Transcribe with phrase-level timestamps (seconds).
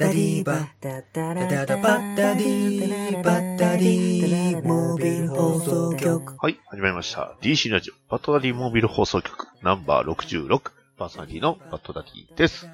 [0.00, 7.36] ダディーバッダダダバッダディーバッダディーモービル放送局はい、始まりました。
[7.42, 12.66] DC ラジオ、バッドダディモービル放送局、ナンバー66、パーソナリティのバッドダディです。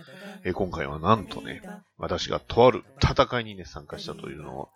[0.44, 1.62] えー今回はなんとね、
[1.98, 4.68] 私がとある戦いにね、参加したというのを、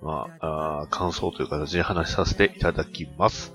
[0.00, 3.52] まあ、あー感想という形で話させていただきます。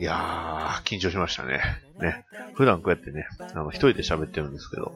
[0.00, 1.60] いやー、緊張しましたね。
[2.00, 2.24] ね。
[2.54, 4.92] 普段こうやってね、あの、一人で喋ってるんですけど、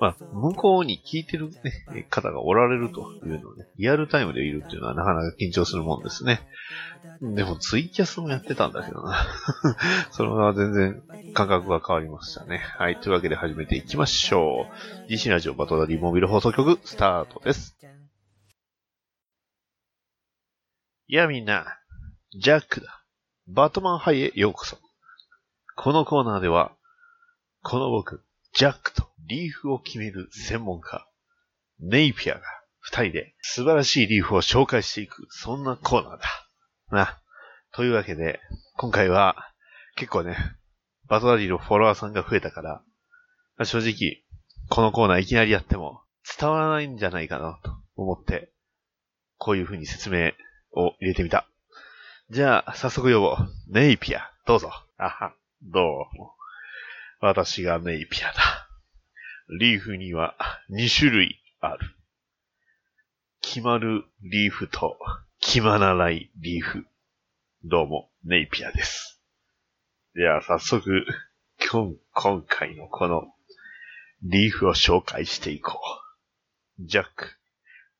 [0.00, 6.40] まあ、向こうに聞いてる、ね、方がおられるというのをね、リアルタイムでいるっていうのはなかなか緊張するもんですね。
[7.20, 9.26] でもツイキャスもやってたんだけどな。
[10.10, 12.58] それは全然感覚が変わりましたね。
[12.58, 13.00] はい。
[13.00, 14.66] というわけで始めていきましょ
[15.08, 15.10] う。
[15.10, 17.76] DC ラジオバトダディモビル放送局スタートです。
[21.06, 21.66] いやみんな、
[22.36, 23.04] ジャックだ。
[23.46, 24.78] バトマンハイへようこそ。
[25.76, 26.72] このコーナーでは、
[27.62, 31.06] この僕、ジャックとリーフを決める専門家、
[31.80, 32.40] ネイピアが
[32.80, 36.48] 二人で素晴らしいリーフを紹介していく、そんなコーナーだ。
[36.90, 37.20] な。
[37.72, 38.40] というわけで、
[38.76, 39.36] 今回は、
[39.96, 40.36] 結構ね、
[41.08, 42.82] バトダディのフォロワーさんが増えたから、
[43.56, 44.22] まあ正直、
[44.68, 46.02] このコーナーいきなりやっても
[46.38, 48.50] 伝わらないんじゃないかなと思って、
[49.38, 50.32] こういう風に説明
[50.72, 51.46] を入れてみた。
[52.30, 53.36] じゃあ、早速呼ぼう。
[53.68, 54.70] ネイピア、どうぞ。
[54.96, 56.34] あは、どうも。
[57.20, 58.63] 私がネイピアだ。
[59.50, 60.34] リーフには
[60.70, 61.80] 2種類ある。
[63.42, 64.96] 決まるリーフと
[65.38, 66.86] 決まらないリーフ。
[67.62, 69.20] どうも、ネイピアです。
[70.14, 71.04] では、早速、
[71.70, 73.24] 今今回のこの
[74.22, 75.78] リーフを紹介していこ
[76.78, 76.86] う。
[76.86, 77.28] ジャック、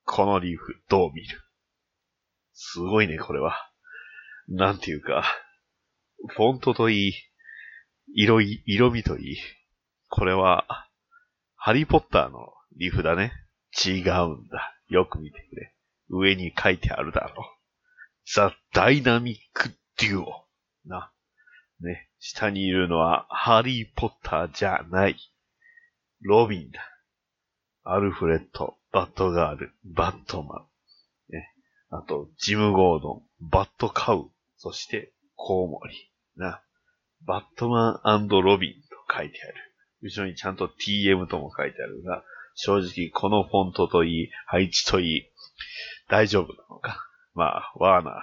[0.07, 1.43] このリーフどう見る？
[2.55, 3.55] すごいね、これは。
[4.49, 5.25] なんていうか、
[6.27, 7.15] フォントといい、
[8.15, 9.37] 色い、色味といい。
[10.09, 10.89] これは、
[11.67, 13.33] ハリーポッターのリフだね。
[13.87, 14.77] 違うんだ。
[14.89, 15.75] よく見てくれ。
[16.11, 17.47] 上に書いてあるだろう。
[18.31, 20.45] ザ・ダイナミック・デュオ。
[20.85, 21.11] な。
[21.81, 22.11] ね。
[22.19, 25.17] 下にいるのは、ハリー・ポッターじゃない。
[26.21, 26.81] ロビンだ。
[27.83, 31.33] アルフレッド、バットガール、バットマン。
[31.33, 31.51] ね。
[31.89, 36.13] あと、ジム・ゴードン、バットカウ、そして、コウモリ。
[36.37, 36.61] な。
[37.23, 39.74] バットマンロビンと書いてある。
[40.05, 42.23] 後ろにちゃんと TM とも書いてあるが、
[42.55, 45.31] 正直このフォントといい、配置といい、
[46.09, 47.09] 大丈夫なのか？
[47.35, 48.15] まあ、ワーナー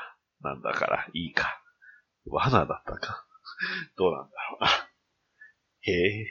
[0.43, 1.59] なんだからいいか。
[2.27, 3.25] ワーナーだったか？
[3.97, 4.69] どうなんだろうな？
[5.81, 6.27] へえ。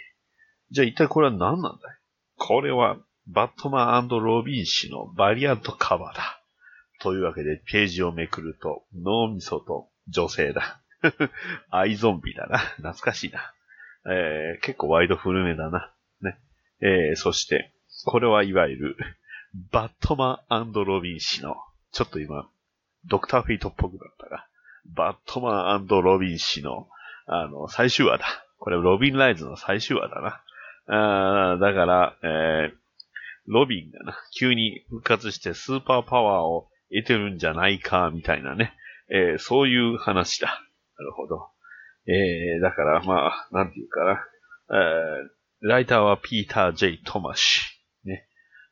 [0.71, 1.97] じゃあ一体これは何なんだい？
[2.37, 2.97] これは、
[3.27, 6.41] バットマンロビン氏のバリアントカバーだ。
[7.03, 10.81] というわけで、ページをめくると、脳みそと女性だ。
[11.71, 12.59] アイゾンビだな。
[12.59, 13.53] 懐かしいな。
[14.07, 15.93] えー、結構ワイド古めだな。
[16.23, 16.39] ね。
[16.81, 17.73] えー、そして、
[18.05, 18.97] これはいわゆる、
[19.73, 21.57] バットマンロビン氏の、
[21.93, 22.49] ちょっと今、
[23.07, 24.47] ドクターフェイトっぽくなったが、
[24.87, 26.89] バットマンロビン氏の、
[27.27, 28.27] あの、最終話だ。
[28.59, 30.43] これ、ロビンライズの最終話だな。
[30.93, 32.77] あだから、えー、
[33.47, 38.75] ロビンがな、急に復活してスーパーパワーを得てるんじゃないか、みたいなね。
[39.09, 40.49] えー、そういう話だ。
[40.99, 41.49] なるほど。
[42.07, 44.25] えー、だから、まあ、なんていうかな。
[44.73, 47.63] えー、ライターはピーター・ジェイ・トマシ。
[48.05, 48.27] ね。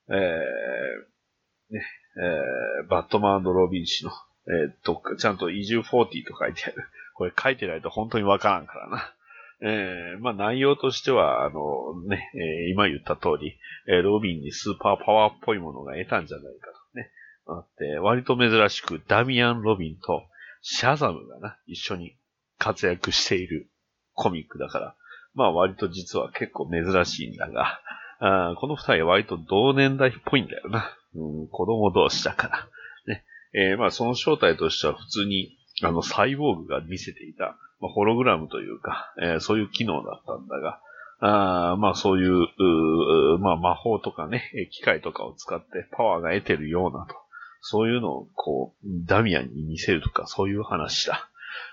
[0.09, 1.85] えー、ね、
[2.17, 4.11] えー、バットマンロビン氏の、
[4.47, 6.77] えー、どっか、ちゃんと移住40と書いてある。
[7.15, 9.15] これ書いてないと本当にわからんからな。
[9.61, 17.11] えー、まあ内容としては、あのね、えー今言った通り、えーロビンにスーパーパワーっぽいものが得たんじゃないかとね。
[17.47, 20.23] あって、割と珍しくダミアン・ロビンと
[20.63, 22.17] シャザムがな、一緒に
[22.59, 23.71] 活躍している
[24.15, 24.95] コミックだから、
[25.35, 27.81] まあ割と実は結構珍しいんだが、
[28.21, 30.91] あこの二人は割と同年代っぽいんだよな。
[31.15, 32.69] うん、子供同士だから。
[33.07, 33.25] ね。
[33.55, 40.81] えーまあその正体としては普通に、あの、サイボーグが見せていた、まあ、ホログラムというか、えーそういう機能だったんだが、
[41.21, 47.15] あまあそういう、うまあ魔法とかね、機械とかを使ってパワーが得てるようなと。
[47.61, 51.29] そういうのをこう、ダミアンに見せるとか、そういう話だ。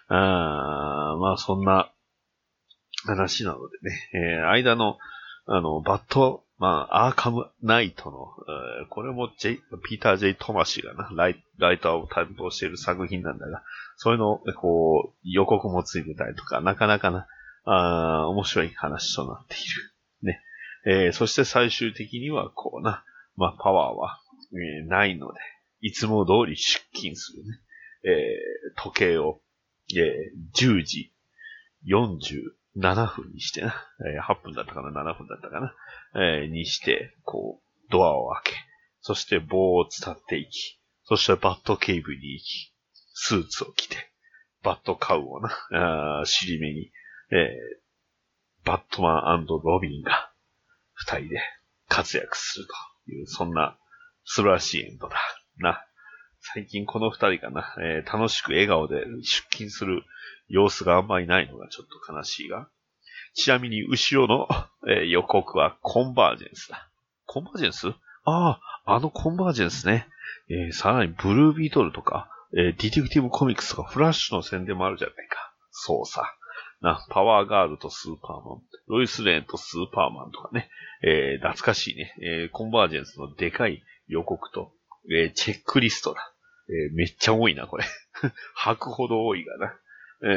[0.08, 1.92] あまあそんな
[3.06, 4.98] 話なのでね、えー間の、
[5.48, 8.28] あの、バット、まあ、アーカムナイトの、
[8.80, 13.64] えーこれもジェイピーター・ジェイ・トマシがな、ライライターを担当している作品なんだが、
[13.98, 17.28] そういうのを、こう、予告もついてたりとか、なかなかな、
[17.66, 20.32] あ面白い話となっている。
[20.32, 20.42] ね。
[20.88, 23.04] えーそして最終的にはこうな、
[23.36, 24.20] まあ、パワーは、
[24.54, 25.40] えーないので、
[25.82, 27.60] いつも通り出勤するね。
[28.04, 29.42] えー時計を、
[30.00, 31.12] えー10時
[31.88, 33.74] 47分にしてな、
[34.06, 35.74] えー8分だったかな、7分だったかな、
[36.16, 38.54] えーにして、こう、ドアを開け、
[39.02, 42.74] そして棒を伝っていき、そしてバットケーブに行き、
[43.14, 43.96] スーツを着て、
[44.64, 46.92] バットカウをな、あ尻目に、
[47.32, 47.86] えー
[48.66, 50.32] バットマンロビンが
[50.96, 51.40] 二人で
[51.88, 52.66] 活躍する
[53.06, 53.78] という、そんな
[54.24, 55.16] 素晴らしいエンドだ。
[55.58, 55.86] な。
[56.54, 60.04] 最近この二人がな、えー楽しく笑顔で出勤する
[60.48, 62.70] 様子があんまりないのがちょっと悲しいが。
[63.34, 64.48] ちなみに後ろの、
[64.88, 66.90] えー予告はコンバージェンスだ。
[67.26, 67.88] コンバージェンス？
[68.26, 70.08] ああ、あのコンバージェンスね。
[70.50, 75.52] えーさらにブルービートルとか、えーディティクティブコミックスとかフラッシュの宣伝もあるじゃないか。
[75.72, 76.24] そうさ。
[76.82, 80.70] な、パワーガールとスーパーマン、ロイスレーンとスーパーマンとかね、
[81.02, 84.72] えー懐かしいね、えーコンバージェンスのでかい予告と、
[85.12, 86.32] えーチェックリストだ。
[86.70, 87.86] えーめっちゃ多いな、これ。
[88.56, 89.74] 吐くほど多いがな。
[90.24, 90.28] え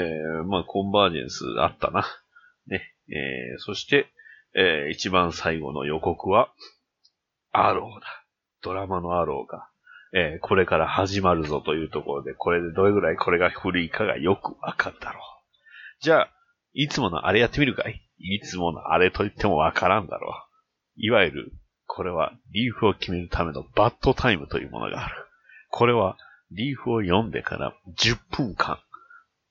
[0.42, 2.06] ーまあ、コンバージェンスあったな。
[2.66, 2.94] ね。
[3.08, 4.08] えーそして、
[4.54, 6.52] えー一番最後の予告は、
[7.52, 8.06] アローだ。
[8.62, 9.68] ドラマのアローが、
[10.12, 15.22] えーこれから始まるぞというところで、これでどれぐらいこれが古いかがよくわかるだろう。
[16.00, 16.30] じゃあ、
[16.74, 18.02] いつものあれやってみるかい？
[18.18, 20.32] いつものあれと言ってもわからんだろう。
[20.96, 21.52] いわゆる、
[21.86, 25.27] これはリーフを決めるためのバッドタイムというものがある。
[25.68, 26.16] これは、
[26.50, 28.78] リーフを読んでから10分間、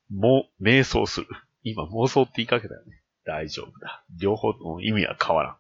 [0.09, 1.27] もう、瞑想する。
[1.63, 3.03] 今、妄想って言いかけたよね。
[3.25, 4.03] 大丈夫だ。
[4.19, 5.57] 両方の意味は変わらん。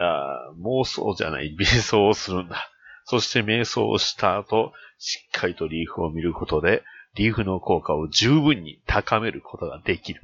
[0.00, 2.70] あ妄想じゃない、瞑想をするんだ。
[3.04, 6.82] そして瞑想をした後、しっかりとリーフを見ることで、
[7.14, 10.22] リーフの効果を十分に高めることができる。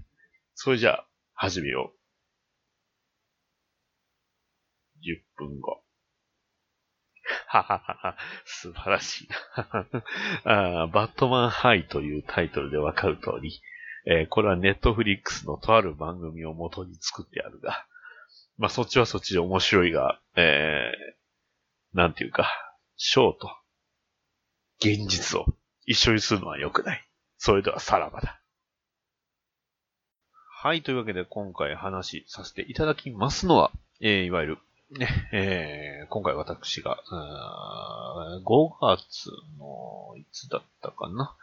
[0.55, 2.05] それじゃあ、始めよう。
[5.01, 5.84] 10分後。
[7.63, 9.29] ははは、素晴らしい
[10.45, 10.87] な あ。
[10.89, 13.61] バットマンハイというタイトルでわかる通り、
[14.07, 17.87] えーこれはネットフリックスのとある番組を元に作ってあるが、
[18.59, 22.51] まあそっちはそっちで面白いが、えー、なんていうか、
[22.97, 23.51] ショーと
[24.79, 25.47] 現実を
[25.87, 27.09] 一緒にするのは良くない。
[27.39, 28.41] それではさらばだ。
[30.63, 34.59] はい、というわけで今回話させていただきますのは、えーいわゆる、
[34.99, 37.03] ね、 えー今回私が、
[38.45, 41.35] 5月の、いつだったかな、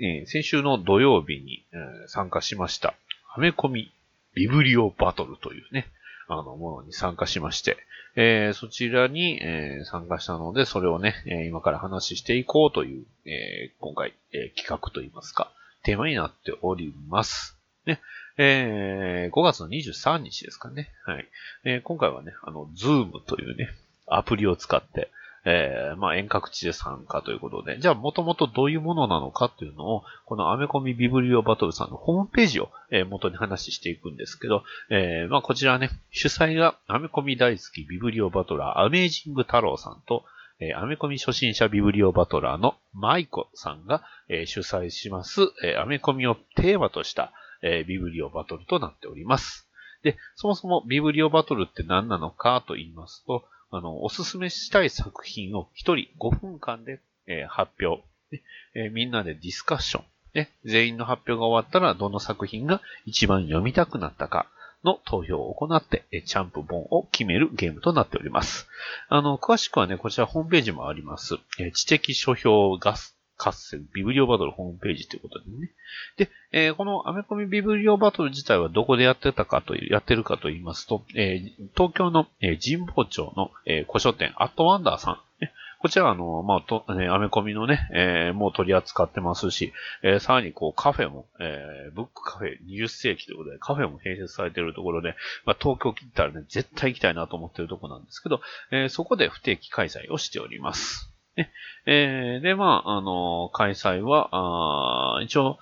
[0.00, 2.94] えー先週の土曜日に、え参加しました、
[3.34, 3.92] アメコミ
[4.34, 5.88] ビブリオバトルというね、
[6.28, 7.76] あの、ものに参加しまして、
[8.14, 15.50] えーそちらに、えー参加したので、それをね、えー今から話していこうという、え今回、え企画といいますか、
[15.82, 17.58] テーマになっております。
[17.84, 18.00] ね。
[18.38, 20.90] えー5月の23日ですかね。
[21.04, 21.26] はい。
[21.64, 23.70] えー今回はね、あの、ズームというね、
[24.06, 25.10] アプリを使って、
[25.44, 40.24] えーまあ遠隔地で参加ということで、じゃあもともとどういうものなのかっていうのを、このアメコミビブリオバトルさんのホームページを、えー元に話していくんですけど、えーまあこちらね、主催がアメコミ大好きビブリオバトラー、アメージング太郎さんと、
[40.58, 47.30] えアメコミ初心者ビブリオバトラーのマイコさんが、え主催します、えアメコミをテーマとした、
[47.66, 49.68] えービブリオバトルとなっております。
[50.02, 58.42] で、そもそもビブリオバトルって何なのかと言いますと、あの、おすすめしたい作品を一人5分間で、えー発表、ね
[58.74, 60.04] えーみんなでディスカッション、
[60.34, 64.46] ね、全員の発表が終わったらどの作品が一番読みたくなったか
[64.84, 68.68] の投票を行って、チャンプ本を決めるゲームとなっております。
[69.08, 71.36] あの、詳しくはね、こちらホームページもあります。
[71.74, 75.70] 知的書評ガス合戦ビブリオバトルホームページということでね。
[76.16, 85.14] で、えーこのアメコミビブリオバトル自体はどこでやってたかという、やってるかと言いますと、えー東京の、えー神保町の、えー古書店、アットワンダーさん。
[85.40, 95.14] ねこちら、あの、まあ、と、ね、アメコミのね、えーもう取り扱ってますし、えーさらにこうカフェも、えーブックカフェ20世紀ということで、カフェも併設されているところで、
[95.44, 98.40] まあ、東京来たらね、絶対行きたいなと思っているところなんですけど、
[98.70, 101.12] えーそこで不定期開催をしております。
[101.36, 101.52] ね
[101.86, 105.58] えーで、まあ、あの開催は、あ一応、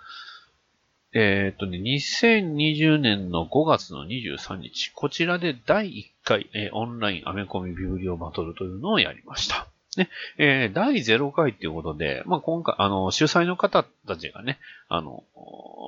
[1.12, 9.73] えーっとね、2020年の5月の23日、こちらで第1回、えーオンラインアメコミビブリオバトルというのをやりました。
[9.98, 10.08] ね、
[10.38, 14.58] えー第0回ということで、まあ、今回、あの、主催の方たちがね、
[14.88, 15.24] あの、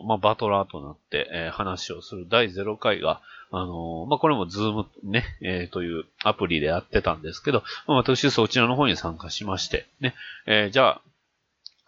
[0.07, 3.21] まあ、バトラーとなって、えー話をする第0回が、
[3.51, 10.15] あの、まあ、これもズームね、えーというアプリでやってたんですけど、まあ、私そちらの方に参加しまして、ね、
[10.47, 11.03] えーじゃあ、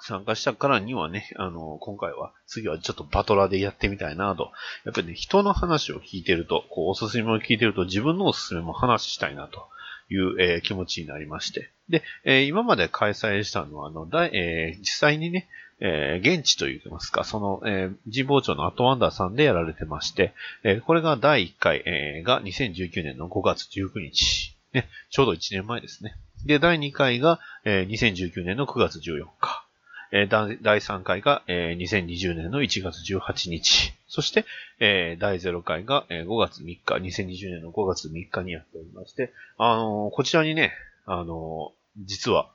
[0.00, 4.52] 参加したからにはね、あの、今回は、次はちょっとバトラーでやってみたいなと。
[4.84, 9.68] やっぱりね、人の話を聞いてると、こう、おすすめを聞いてると、自分のおすすめも話したいなと。
[10.08, 11.70] という、えー、気持ちになりまして。
[11.88, 15.48] で、えー、今まで開催したのは、あの、だえー、実際にね、
[15.80, 20.34] えー、現地と言いますか、その、えー、神保町のアトワンダーさんでやられてまして、
[20.64, 26.16] えー、これが第1回、えー、が2019年の5月19日、ね、ちょうど1年前ですね。
[26.46, 29.67] で、第2回が、えー、2019年の9月14日。
[30.12, 33.94] えー、第3回が、えー、2020年の1月18日。
[34.08, 34.46] そして、
[34.80, 40.72] えー、第0回が、えー、5月3日、2020年の5月3日にやっておりまして、あのー、こちらにね、
[41.04, 42.50] あのー、実は、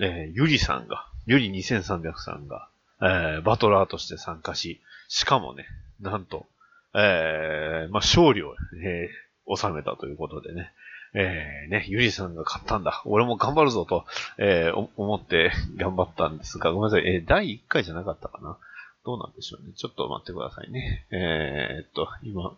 [0.00, 2.68] えー、ゆりさんが、ゆり2300さんが、
[3.00, 5.66] えー、バトラーとして参加し、しかもね、
[6.00, 6.46] なんと、
[6.94, 10.72] えー、まあ、勝利を、えー、収めたということでね、
[11.14, 13.02] えー、ね、ゆりさんが勝ったんだ。
[13.04, 14.04] 俺も頑張るぞと、
[14.38, 17.06] えー、思って頑張ったんですが、ごめんなさい。
[17.06, 18.56] えー、第1回じゃなかったかな？
[19.04, 19.72] どうなんでしょうね？
[19.76, 21.06] ちょっと待ってくださいね。
[21.10, 22.56] えー、っと、今、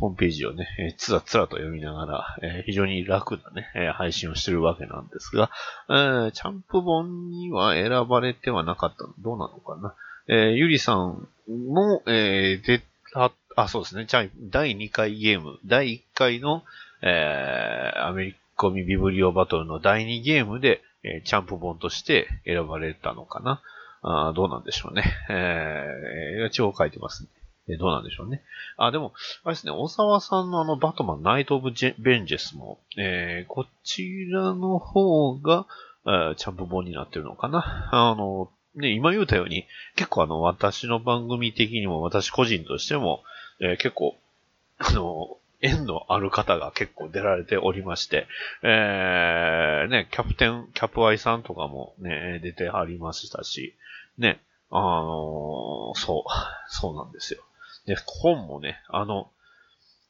[0.00, 5.50] ホームページをね、えー、つらつらと読みながら、えー、非常に楽なね、えー、配信をしてるわけなんですが、
[5.88, 9.12] えー、チャンプ本には選ばれてはなかったの？
[9.20, 9.94] どうなのかな？
[10.26, 12.82] えー、ゆりさんも、えー、出
[13.12, 14.06] た、あ、そうですね。
[14.08, 16.64] じゃあ、第2回ゲーム、第1回の、
[17.06, 23.60] えー、アメリカミビブリオバトルの第2ゲームで、えー、チャンプ本として選ばれたのかな？
[24.02, 25.04] あどうなんでしょうね。
[25.28, 27.28] えー、一応書いてますね。
[27.68, 28.42] えどうなんでしょうね。
[28.76, 29.12] あ、でも、
[29.44, 35.66] あれですね、大沢さんのあの、バトマン、ナイト・オブ・ベンジェスも、えー、こちらの方が、
[36.06, 37.88] えー、チャンプ本になってるのかな？
[37.92, 43.22] あの、ね、今言うたように、結構あの、私の番組的にも、私個人としても、
[43.60, 44.16] えー、結構、
[44.78, 48.26] あの、縁のある方が結構出られておりまして、
[48.62, 53.74] えー、ね、キャプテン、キャプアイさんとかもね、出てはりましたし、
[54.18, 54.40] ね、
[54.70, 56.30] あのー、そう、
[56.68, 57.42] そうなんですよ。
[57.86, 59.30] で、本もね、あの、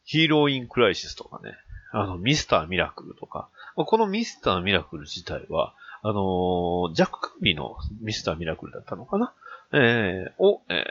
[0.04, 1.52] ヒーローインクライシスとかね、
[1.92, 9.32] あの、ミスターミラクルとか、このミスターミラクル自体は、あのー、ジャック・カービのミスターミラクルだったのかな？
[9.73, 10.84] えー、を、え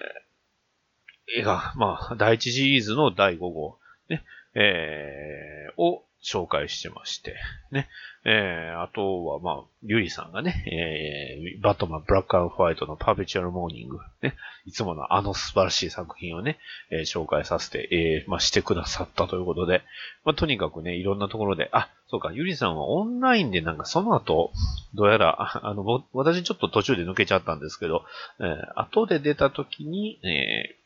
[1.38, 3.78] ー、映画、まあ、第一シリーズの第5号、
[4.10, 4.24] ね、
[4.56, 7.36] えー、を紹介してまして、
[7.72, 7.90] ね。
[8.26, 14.36] えー、あとは、まあ、ゆりさんがね、えー、バットマン、 Black and White の Perpetual Mourning、ね。
[14.66, 16.58] いつものあの素晴らしい作品をね、
[16.90, 19.82] えー、紹介させて、えー、まあ、してくださったということで、
[20.24, 24.54] まあ、とにかくね、いろんなところで、あ、そうか、ゆりさんはオンラインでなんかその後、
[24.94, 28.06] どうやら、あの、私ちょっと途中で抜けちゃったんですけど、
[28.40, 30.78] えー、後で出た時に、え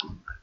[0.00, 0.41] ー、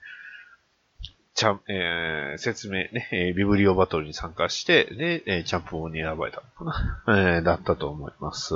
[1.39, 8.55] ちゃん、えー、説明ね、え、ビブリオバトルに参加して、で、え、チャンプ本に選ばれたのかな、 え、だったと思います。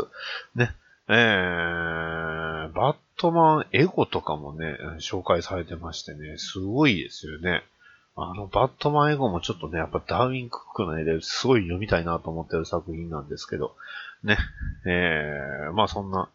[0.54, 0.76] ね。
[1.08, 7.64] えー、バットマンエゴとかもね、紹介されてましてね、すごいですよね。
[8.18, 13.78] あの、バットマンエゴもちょっとね、やっぱダーウィンクックの絵ですごい読みたいなと思ってる作品なんですけど、
[14.24, 14.38] ね。
[14.86, 16.30] えー、まあそんな、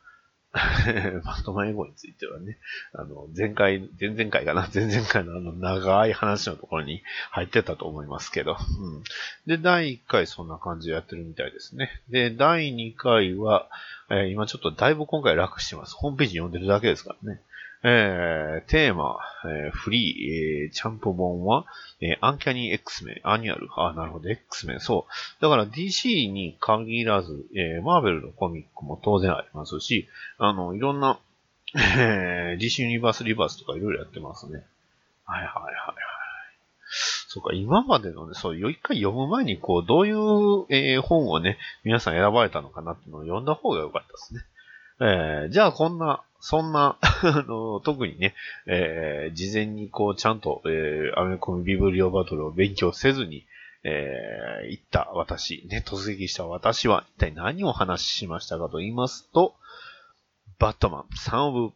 [1.24, 2.58] バットマンエゴについてはね、
[2.92, 9.02] あの、前回、前々回かな、 前々回のあの長い話のところに入ってたと思いますけど、うん。
[9.46, 12.02] で、第1回そんな感じでやってるみたいですね。
[12.08, 13.68] で、第2回は、
[14.10, 15.94] えー、今ちょっとだいぶ今回楽してます。
[15.94, 17.40] ホームページ読んでるだけですからね。
[17.85, 21.64] えー、テーマ、えー、フリー、えー、チャンプ本は、
[22.00, 23.68] えー、 Uncanny X-Men、Annual。
[23.76, 25.42] あ、なるほど、 X-Men、そう。
[25.42, 30.08] だから DC に限らず、えー、マーベルのコミックも当然ありますし、
[30.38, 31.20] あの、いろんな、
[31.75, 34.64] えー、DC ユニバースリバースとかいろいろやってますね。
[35.25, 36.08] はいはいはいはい。
[37.28, 40.16] そうか、今までのね、そう、一回読む前に、こう、どういう、
[40.70, 44.40] えー、本をね、皆さん選ばれたのかなっていうのを読んだ方が良かったですね。
[45.00, 48.35] えー、じゃあこんな、そんな、 あの、特にね、
[48.66, 53.45] えー、事前にこう、ちゃんと、えー、アメコミビブリオバトルを勉強せずに、
[53.85, 59.54] えー、行った私、ね、突撃した私は、一体何を話しましたかと言いますと、
[60.59, 61.75] バットマン、サンオブ、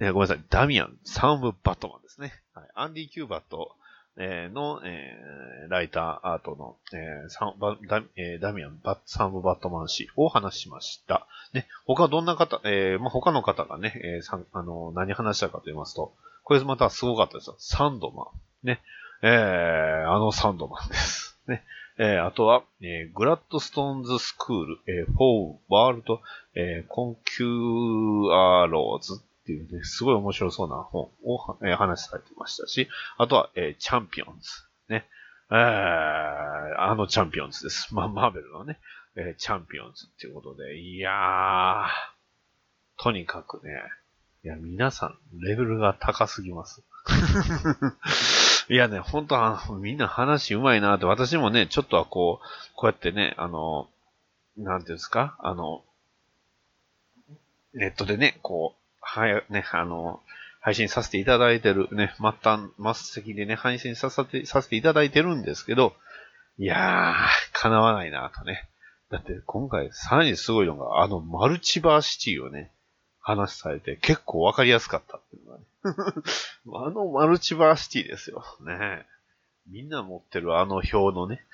[0.00, 2.32] えー、ごめんなさい、ダミアン、 Son of Batman ですね。
[2.54, 3.74] はい、アンディ・キューバート、
[4.16, 11.26] え、の、えー、ライターアートの、えー、サンバダえ、ダミアン・バッサム・バットマン氏を話しました。
[11.52, 17.56] ね、他どんな方、えー、まあ、他の方がね、えー、さあの、何話したかと言いますと、これまたすごかったですよ。
[17.58, 18.66] サンドマン。
[18.66, 18.80] ね、
[19.22, 21.38] えー、あのサンドマンです。
[21.48, 21.64] ね、
[21.98, 26.20] えー、あとは、えー、 Gladstone's School、えー、 for World、
[26.54, 34.48] え、 Conquerors っていうね、すごい面白そうな本を、えー、話されてましたし、あとは、えー、チャンピオンズ。
[34.88, 35.06] ね。
[35.50, 35.56] えー、
[36.80, 37.94] あのチャンピオンズです。
[37.94, 38.78] まあ、マーベルのね、
[39.16, 43.82] えー、チャンピオンズっていうことで、いやー、とにかくね、
[44.44, 46.82] いや、皆さん、レベルが高すぎます。
[48.70, 53.90] いやね、本当あの、みんな話うまいなって、私もね、ちょっとはこう、こうやってね、あの、
[54.56, 55.84] なんていうんですか、あの、
[57.74, 60.20] ネットでね、こう、はや、ね、あの、
[60.60, 65.94] 配信させていただいてる、ね、末端、末席でね、配信させて、させていただいてるんですけど、
[66.58, 67.14] いやー、
[67.52, 68.68] 叶わないなとね。
[69.10, 72.72] だって今回さらにすごいのが、あのマルチバーシティをね、
[73.20, 75.64] 話されて結構わかりやすかったっていうのがね。
[76.88, 78.44] あのマルチバーシティですよ。
[78.60, 79.06] ね
[79.66, 81.44] みんな持ってるあの表のね。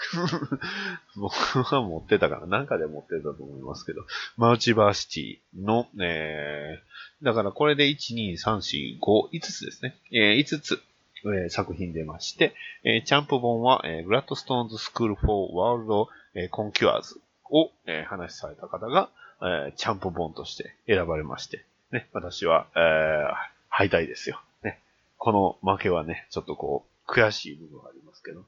[1.17, 4.05] 僕は持ってたから、なんかで持ってたと思いますけど、
[4.37, 9.97] マルチバーシティの、えー、だからこれで1、2、3、4、5、5つですね。
[10.11, 10.83] えー、5つ、
[11.25, 24.43] えー、作品出まして、えーチャンプ本は、えー、グラッドストーンズスクールフォーワールド、えーコンキュアーズを、えー話された方が、えーチャンプ本として選ばれまして、ね、私は、えー敗退ですよ。
[24.65, 24.81] ね。
[25.17, 28.45] この負けはね、ちょっとこう、悔しい部分がありますますけど、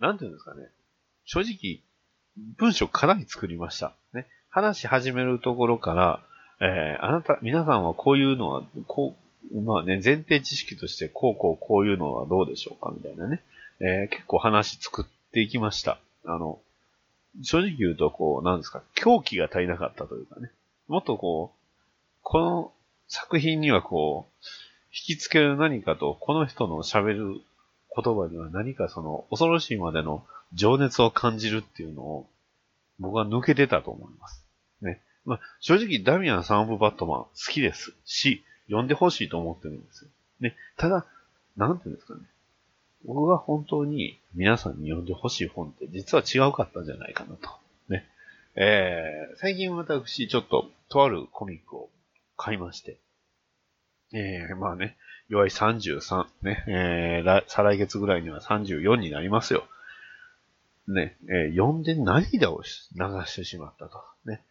[0.00, 0.68] なんていうんですかね。
[1.24, 1.80] 正直、
[2.56, 3.92] 文章かなり作りました。
[4.14, 4.26] ね。
[4.48, 6.22] 話し始めるところから、
[6.60, 9.14] えーあなた、皆さんはこういうのは、こ
[9.52, 12.92] う、まあね、前提知識として、こうこうこういうのはどうでしょうか？
[12.94, 13.42] みたいなね。
[13.80, 15.98] えー結構話作っていきました。
[16.24, 16.60] あの、
[17.42, 20.50] 正直言うと、こう、なんですか、狂気が足りなかったというかね。
[20.88, 21.58] もっとこう、
[22.22, 22.72] この
[23.08, 24.46] 作品にはこう、
[24.92, 27.40] 引きつける何かと、この人の喋る
[27.96, 32.28] 言葉には何かその、恐ろしいまでの情熱を感じるっていうのを、
[32.98, 34.44] 僕は抜けてたと思います。
[34.82, 35.00] ね。
[35.24, 40.10] まあ、正直、ダミアン・サン・オブ・バットマン好きですし、読んでほしいと思ってるんですよ。
[40.40, 40.56] ね。
[40.76, 41.06] ただ、
[41.56, 42.20] なんていうんですかね。
[43.04, 47.48] 僕が本当に皆さんに読んでほしい本って実は違うかったんじゃないかなと。
[47.88, 48.06] ね。
[48.56, 51.88] えー、最近私、ちょっと、とあるコミックを
[52.36, 52.98] 買いまして。
[54.12, 54.96] えー、まあね、
[55.30, 59.64] 弱い33、ね、えー、再来月ぐらいには34になりますよ。
[60.88, 62.68] ね、えー読んで涙を流
[63.26, 64.02] してしまったと。
[64.26, 64.42] ね。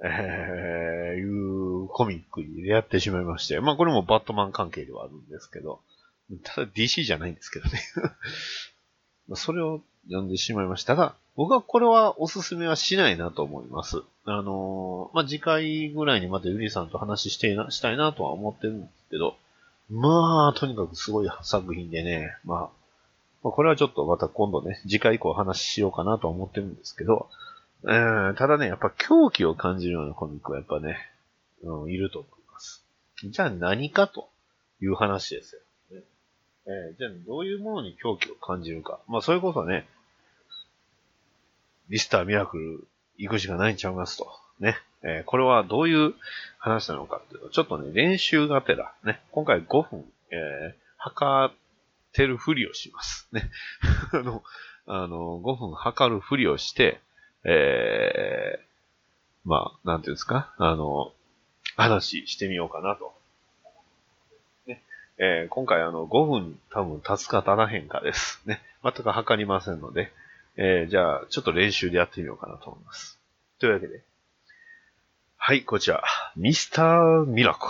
[0.00, 3.58] えー、いうコミックに出会ってしまいまして。
[3.58, 5.80] まあこれもバットマン関係ではあるんですけど、
[6.44, 7.80] ただ DC じゃないんですけどね。
[9.34, 14.02] それを読んでしまいましたが、僕はこれはおすすめはしないなと思います。
[14.24, 19.36] あのーまあ、次回ぐらいにまたゆりさんと話してなしたいなとは思ってるんですけど、
[19.90, 22.58] まあ、とにかくすごい作品でね、まあ、
[23.42, 27.28] まあ、これはちょっとまた今度ね、次回以降話しようかなと思ってるんですけど、
[27.82, 27.92] う
[28.32, 30.98] ん、ただね、やっぱ狂気を感じるようなコミックはやっぱね、
[31.62, 32.84] うん、いると思います。
[33.24, 34.28] じゃあ何かと
[34.82, 35.60] いう話ですよ。
[35.98, 36.04] ね
[36.66, 39.00] えーじゃあどういうものに狂気を感じるか。
[39.08, 39.86] まあ、それこそね、
[41.88, 44.28] ミスターミラクル行くしかないんちゃいますと。
[44.60, 44.76] ね。
[45.02, 46.14] えーこれはどういう
[46.58, 51.54] 話なのかっていうと、ちょっとね、練習がてら、ね、今回5分、えー測っ
[52.12, 53.28] てるふりをします。
[53.32, 53.50] ね。
[54.12, 54.42] あの、
[54.86, 57.00] あの、5分測るふりをして、
[57.44, 61.12] えー、まあ、なんていうんですか、あの、
[61.76, 63.14] 話してみようかなと。
[64.66, 64.82] ね。
[65.18, 68.42] えー今回あの、5分多分経つか経らへんかです。
[68.44, 68.60] ね。
[68.82, 70.12] 全く測りませんので、
[70.56, 73.20] えーじゃあ、ちょっと練習でやってみようかなと思います。
[73.60, 74.02] というわけで。
[75.40, 76.02] はい、こちら。
[76.36, 77.68] ミスターミラク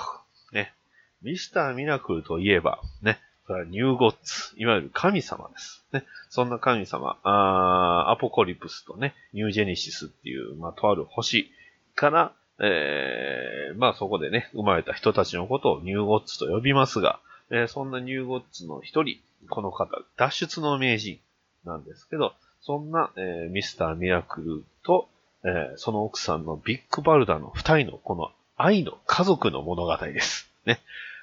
[0.52, 0.58] ル。
[0.58, 0.74] ね。
[1.22, 3.20] ミスターミラクルといえば、ね。
[3.46, 4.54] これはニューゴッツ。
[4.56, 5.84] いわゆる神様です。
[5.92, 6.04] ね。
[6.28, 11.52] そんな神様、あアポコリプスとね、ニュージェネシスっていう、まあ、とある星
[11.94, 19.18] から、えー、まあそこでね、生まれた人たちのことをニューゴッツと呼びますが、えーそんなニューゴッツの一人、
[19.50, 21.20] この方、脱出の名人
[21.64, 25.08] なんですけど、そんな、えーミスターミラクルと、
[25.44, 30.50] えーその奥さんのビッグバルダの二人のこの愛の家族の物語です。
[30.66, 30.80] ね。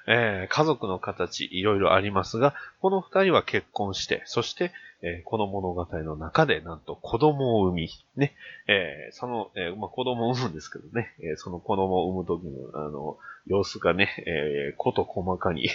[0.08, 8.34] えー家族の形いろいろありますが、この二人は結婚して、そして、えーこの物語の中でなんと子供を産み、ね、
[8.68, 15.68] えーその、えーまあ、子供を産むんですけどね、えその子供を産む時の、あの、様子がね、えこと細かに、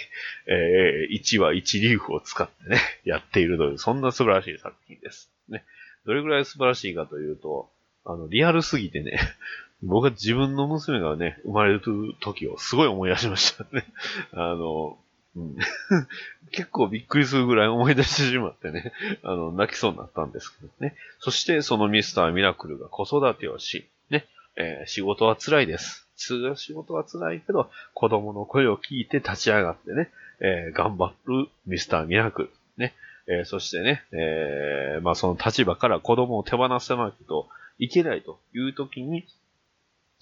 [0.48, 5.30] え1話1リーフを使ってね、やっているという、そんな素晴らしい作品です。
[5.48, 5.64] ね。
[6.06, 7.70] どれぐらい素晴らしいかというと、
[8.06, 9.20] あの、リアルすぎてね、
[9.84, 11.82] 僕は自分の娘がね、生まれる
[12.20, 13.86] 時をすごい思い出しましたね。
[14.34, 14.98] あの、
[15.36, 15.56] うん、
[16.52, 18.92] 結構びっくりするぐらい思い出してしまってね、
[19.24, 20.96] あの、泣きそうになったんですけどね。
[21.20, 26.08] そして、そのミスターミラクルが子育てをし、ね、えー仕事は辛いです。
[26.16, 30.12] 仕事は辛いけど、子供の声を聞いて立ち上がってね、
[30.42, 32.50] えー頑張るミスターミラクル。
[32.78, 32.94] ね、
[33.28, 37.48] えーそしてね、えまあその立場から子供を手放さないと
[37.82, 39.26] いけないという時に、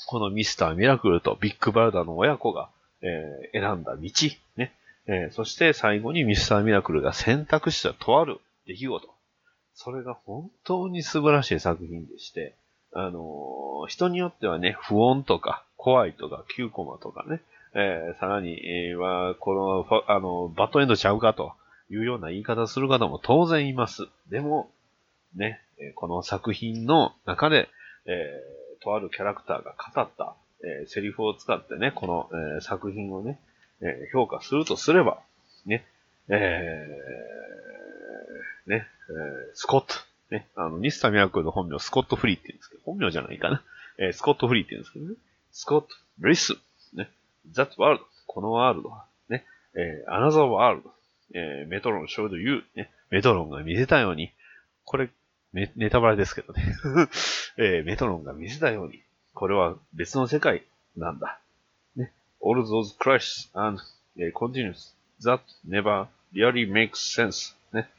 [0.08, 2.70] このミスターミラクルとビッグバルダの親子が、
[3.02, 4.10] えー選んだ道、
[4.56, 4.74] ね。
[5.08, 9.10] えーそして最後にミスターミラクルが選択したとある出来事。
[9.74, 12.56] それが本当に素晴らしい作品でして、
[12.94, 17.42] あのー人によってはね、不穏とか、怖いとか、9コマとかね、
[17.76, 18.58] えーさらに、
[18.96, 21.52] は、この、あの、バッドエンドちゃうかと
[21.92, 24.08] いうような言い方する方も当然います。
[24.30, 24.72] でも、
[25.36, 25.62] ね、
[25.96, 27.70] この作品の中で、
[28.06, 33.40] えーとあるキャラクターが語った、えーセリフを使ってね、この、えー作品をね、
[33.82, 35.20] え評価するとすれば、
[35.66, 35.86] ね、
[36.30, 39.96] えーね、えスコット、
[40.32, 43.64] ね、あの、ミスターミラクルの本名スコット・フリーって言うんですけど、本名じゃないかな。
[43.98, 45.16] えスコット・フリーって言うんですけどね。
[45.52, 45.88] スコット、
[46.20, 46.54] リス、
[46.94, 47.10] ね、
[47.54, 50.84] that world, このワールドは、ね、えー another world,
[51.34, 54.32] えメトロン showed you, ね、メトロンが見せたように、
[54.86, 55.10] これ、
[55.54, 56.76] ネネタバレですけどね、
[57.58, 59.02] えーメトロンが見せたように、
[59.34, 60.64] これは別の世界
[60.96, 61.40] なんだ。
[61.96, 63.82] ね、all those crashes and、
[64.18, 67.56] えー continues that never really makes sense.
[67.74, 67.90] ね、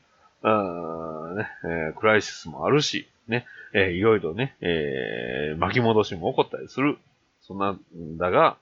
[0.43, 6.99] あね、えークライシスもあるし、ね、えーいろいろね、えー巻き戻しも起こったりする。
[7.43, 7.81] そんなん
[8.17, 8.57] だが、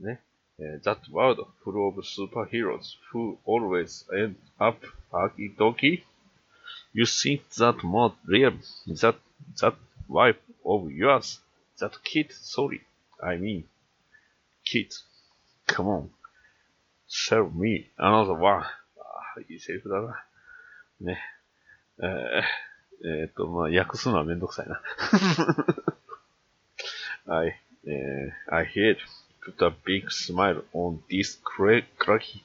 [0.00, 0.20] ね、
[0.58, 6.02] that world full of superheroes who always end up arky-doky?
[6.96, 8.54] You think that mod real?
[8.86, 9.16] That
[9.60, 9.74] that
[10.08, 11.40] wife of yours?
[11.78, 12.32] That kid?
[12.32, 12.80] Sorry,
[13.22, 13.64] I mean,
[14.64, 14.94] kid.
[15.66, 16.10] Come on,
[17.06, 18.64] serve me another one.
[18.64, 20.24] ah you say あいいセリフだな。
[21.02, 21.20] ね。
[21.98, 24.80] えー、えー、っと、まあ、訳すのはめんどくさいな。
[27.28, 28.96] I, uh, I eh, hid,
[29.44, 32.42] put a big smile on this cracky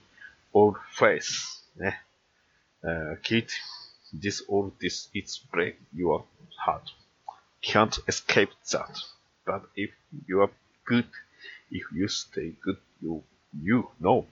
[0.54, 1.64] old face.
[1.78, 2.04] ね。
[2.84, 3.48] Uh, eh, kid.
[4.20, 6.24] This all this is break your
[6.58, 6.84] heart.
[7.62, 8.90] Can't escape that.
[9.46, 9.92] But if
[10.28, 10.50] you are
[10.86, 11.06] good,
[11.72, 13.24] if you stay good, you,
[13.62, 14.26] you know.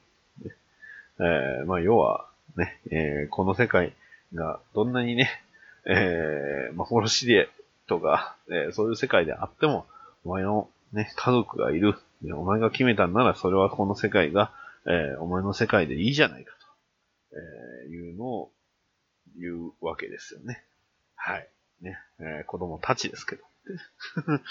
[1.21, 3.93] えーまあ、要は、ね、えーこの世界
[4.33, 5.29] がどんなにね、
[5.85, 7.49] えー、幻で
[7.87, 9.85] とか、えーそういう世界であっても、
[10.23, 11.95] お前のね、家族がいる。
[12.21, 14.51] でお前が決めたんなら、それはこの世界が、
[14.85, 16.51] えーお前の世界でいいじゃないか
[17.31, 17.37] と、
[17.85, 18.51] えーいうのを
[19.39, 20.63] 言うわけですよね。
[21.15, 21.47] はい。
[21.81, 23.43] ね、えー子供たちですけど。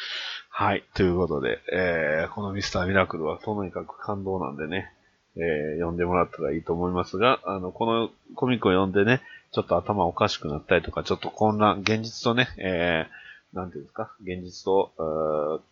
[0.51, 0.85] はい。
[0.95, 4.93] ということで、えーこのミスターミラクルはとにかく感動なんでね、
[5.37, 9.23] えー読んでもらったらいいと思いますが、あの、このコミックを読んでね、
[9.53, 15.63] ちょっと頭おかしくなったりとか、ちょっと混乱、現実とね、えー、なんていうんですか、現実と、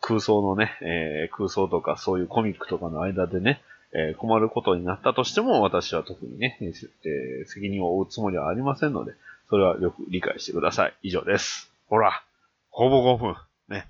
[0.00, 9.12] 空想のね、えー空想とかそういうコミックとかの間でね、えー困ることになったとしても、私は特にね、えー責任を負うつもりはありませんので、
[9.48, 10.94] それはよく理解してください。
[11.02, 11.72] 以上です。
[11.88, 12.22] ほら、
[12.70, 13.36] ほぼ5分。
[13.68, 13.86] ね。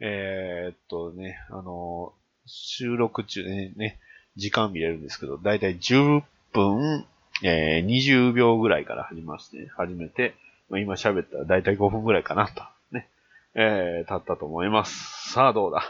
[0.00, 2.12] えーっとね、あの
[2.46, 3.98] 収録中ね、ね、
[4.36, 7.04] 時間見れるんですけど、だいたい10分、
[7.42, 10.34] えー20秒ぐらいから始まして、始めて、
[10.70, 13.08] まあ、今喋ったらだいたい5分ぐらいかなと、ね、
[13.54, 15.30] えー経ったと思います。
[15.32, 15.82] さあどうだ？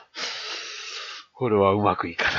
[1.34, 2.32] これはうまくいかない。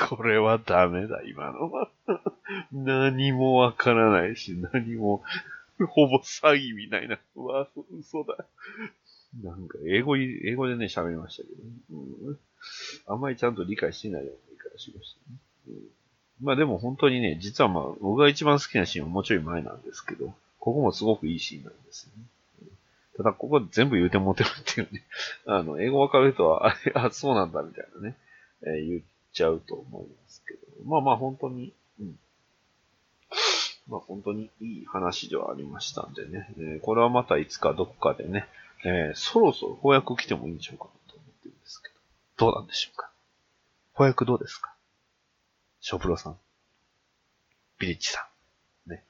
[0.08, 1.90] これはダメだ、今のは。
[2.72, 5.22] 何もわからないし、何も、
[5.88, 7.18] ほぼ詐欺みたいな。
[7.36, 8.44] うわ、嘘だ。
[9.42, 11.70] なんか、英語、英語でね、喋りましたけど、ね
[12.24, 12.38] うん、
[13.06, 15.38] あんまりちゃんと理解してないような言い方しましたね。
[15.68, 16.00] うん
[16.42, 22.70] まあでも本当にね、実はまあ、僕が一番好きなシーンはもうちょい前なんですけど、ここもすごくいいシーンなんですよね。
[23.18, 25.02] ただ、ここ全部言うてもてるっていうね。
[25.44, 28.16] あの、英語わかる人は、あれ、あ、そうなんだみたいなね、
[28.62, 30.60] えー言ちゃうと思いますけど。
[30.84, 32.18] まあまあ本当に、うん。
[33.88, 36.48] まあ本当にいい話ではありましたんでね。
[36.58, 38.46] えーこれはまたいつかどこかでね、
[38.84, 41.94] えーそろそろ翻訳来てもいいんでしょうかと思ってるんですけど。
[42.46, 43.10] どうなんでしょうか
[43.94, 44.72] 翻訳どうですか
[45.80, 46.38] ショプロさん。
[47.78, 48.26] ビリッチさ
[48.86, 48.90] ん。
[48.90, 49.04] ね。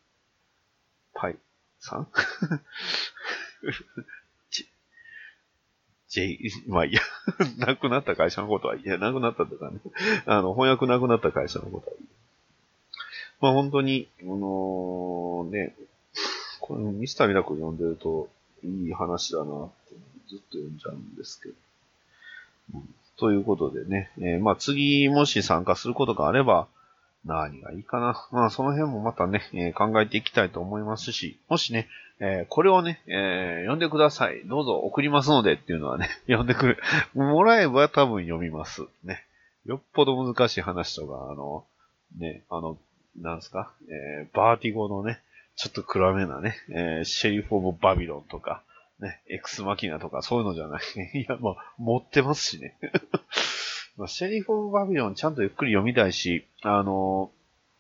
[1.15, 1.37] パイ
[1.81, 2.09] さん
[6.11, 7.01] ち、ジェイ、まあいや、
[7.67, 9.79] 亡くなった会社のことはいや、亡くなったとかね。
[10.27, 11.97] あの、翻訳亡くなった会社のことは。
[13.41, 15.75] まあ本当に、あのね、
[16.61, 18.29] このミスターミラクル読んでると、
[18.63, 19.95] いい話だなって、
[20.29, 21.55] ずっと読んじゃうんですけど。
[22.75, 26.69] うんということでね、えーまあ次もし参加することがあれば、
[27.27, 28.27] 何がいいかな。
[28.33, 31.87] まあその辺もまたね、えー考えていきたいと思いますし、もしね、
[32.21, 34.47] えーこれをね、えー読んでください。
[34.47, 36.79] どうぞ送りますのでっていうのはね、 読んでくる、
[37.15, 38.83] もらえば多分読みます。
[39.05, 39.25] ね。
[39.65, 41.65] よっぽど難しい話とか、あの、
[42.19, 42.79] ね、あの、
[43.17, 45.21] なんすか、えーバーティゴのね、
[45.57, 48.63] ちょっと暗めなね、えーシェリフ・オブ・バビロンとか、
[49.01, 50.83] ね、エクスマキナとかそういうのじゃない。
[51.19, 52.77] いや、まあ、持ってますしね。
[53.97, 57.31] まあ、シェリフ・オブ・バビロンちゃんとゆっくり読みたいし、あの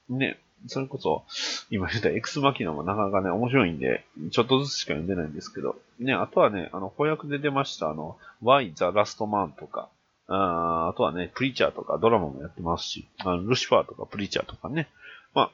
[0.09, 1.25] ね、それこそ、
[1.70, 9.88] 今言ったエクスマキナもなかなかね、面白いんで、ちょっとずつしか読んでないんですけど、ね、あとはね、あの、翻訳で出ました、あの、Why the Last Man とか、
[10.31, 14.88] ああとはね、プリーチャーとかドラマもやってますし、あのルシファーとかプリーチャーとかね、
[15.35, 15.51] まあ、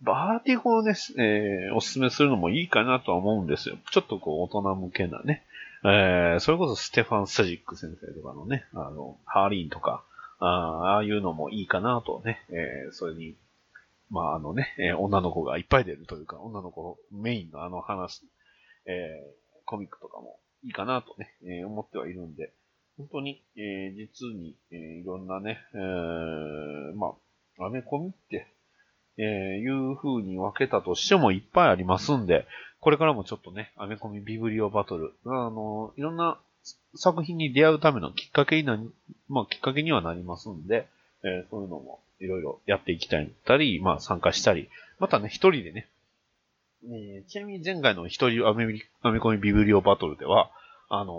[0.00, 3.76] バーティゴをね、えー、おすすめするのもいいかなとは思うんですよ。
[3.92, 5.44] ちょっとこう、大人向けなね、
[5.84, 10.02] えー、それこそステファン・サジック先生とかのね、あの、ハーリーンとか、
[10.40, 13.34] あああいうのもいいかなとね、えー、それに、
[14.10, 18.22] まああのね、え、女の子がいっぱい出るというか、女の子メインのあの話、
[18.86, 22.52] えー、コミックとかもいいかなとね、えー、思ってはいるんで、
[22.96, 27.14] 本当に、えー、実に、えー、いろんなね、えー、ま
[27.58, 28.54] あ、アメコミって、
[29.16, 32.46] えー、いう風に分けたとしてもいっぱいありますんで、
[32.80, 36.38] これからもちょっとね、アメコミビブリオバトル、あの、いろんな
[36.94, 38.90] 作品に出会うためのきっかけになり、
[39.28, 40.88] まあ、きっかけにはなりますんで、
[41.24, 45.88] えー、そういうのもいろいろやっていきたいったり、まあ、参加したり、またね、一人でね、
[46.84, 48.66] えー、ちなみに前回の一人アメ
[49.02, 50.50] アメコミビブリオバトルでは、
[50.88, 51.12] あの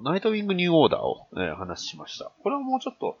[0.00, 2.32] ー、ナイトウィングニューオーダーを、えー、話しました。
[2.42, 3.18] これはもうちょっと、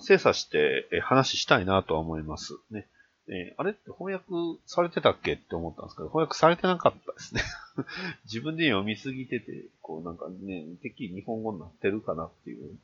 [0.00, 2.58] 精査して、えー、話したいなとは思います。
[2.70, 2.88] ね。
[3.28, 4.26] えー、あれって翻訳
[4.66, 7.42] されてたっけって思ったんですけど、翻訳されてなかったですね。
[8.26, 12.76] 自分で読みすぎてて、こうなんかね、てっきり日本語になってるかなっていう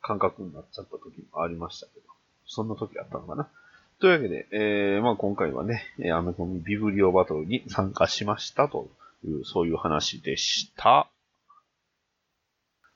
[0.00, 2.06] 感覚になっちゃった時もありましたけど、
[2.46, 3.48] そんな時あったのかな。
[3.98, 5.82] というわけで、えー、まあ今回はね、
[6.12, 8.90] アメコミビブリオバトルに参加しましたと
[9.24, 11.08] いう、そういう話でした。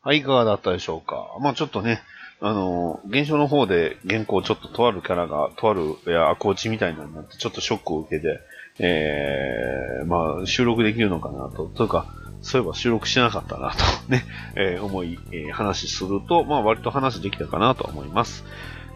[0.03, 1.37] はい、いかがだったでしょうか。
[1.41, 2.01] まあちょっとね、
[2.43, 8.41] あの、現象の方で原稿ちょっととあるキャラが、とある、いや、アコーチみたいなになって、ちょっとショックを受けて、
[8.79, 12.07] えー、まあ、収録できるのかなと、というか、
[12.41, 14.25] そういえば収録しなかったなとね、
[14.57, 18.45] えー、思い、えー、話すると、まあ、割と話できたかなと思います。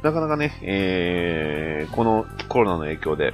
[0.05, 3.33] なかなかね、えー、このコロナの影響で、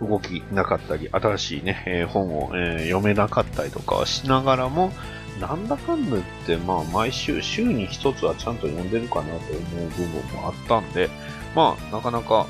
[0.00, 4.92] 動きなかったり、新しいね、えー、本を、えー、読めなかったりとかしながらも、
[5.40, 11.08] なんだかんだ言って、まあ、毎週、週に一つはちゃんと読んでるかなと思う部分もあったんで、
[11.54, 12.46] まあ、なかなか、うんま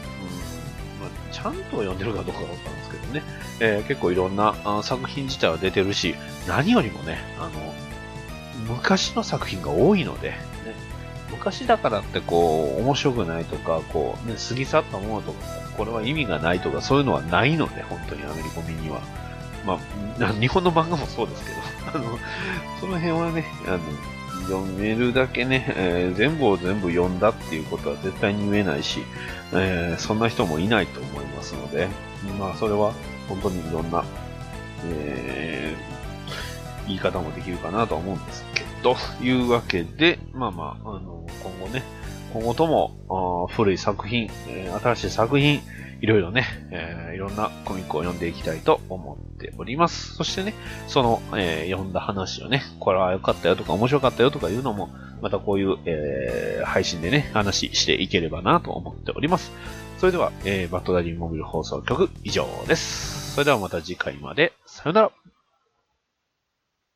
[1.06, 3.22] あ、ちゃんと読んでるかどうかだったんですけどね、
[3.60, 6.14] えー、結構いろんなあ作品自体は出てるし、
[6.48, 10.32] 何よりもね、あの、昔の作品が多いので、
[11.42, 15.38] 昔だからってこう、面白くないとか、こう、ね、過ぎ去ったものとか、
[15.76, 19.00] これは意味がないとか、そういうのはないので、本当にアメリカ民には。
[19.66, 19.78] ま
[20.20, 21.56] あ、日本の漫画もそうですけど、
[21.98, 22.18] あの、
[22.80, 23.80] その辺はね、あの、
[24.42, 29.00] 読めるだけね、えー、全部を全部読んだっていうことは絶対に言えないし、
[29.52, 31.88] えー、そんな人もいないと思いますので、
[32.38, 32.92] まあ、それは
[33.28, 34.04] 本当にいろんな、
[34.86, 41.82] えー、言い方もできるかなとは思うんですけど、というわけで、まあまあ、あの、今後ね、
[42.32, 44.28] 今後とも、古い作品、
[44.82, 45.60] 新しい作品、
[46.00, 50.14] いろいろね、え、いろんなコミックを読んでいきたいと思っております。
[50.14, 50.52] そしてね、
[50.88, 54.90] その、え、読んだ話をね、これは良かったよとか面白かったよとかいうのも、
[55.20, 59.52] またこういう、え、配信でね、話していければなと思っております。
[59.98, 63.34] それでは、え、バットダディモビル放送局以上です。
[63.34, 65.31] それではまた次回まで、さよなら。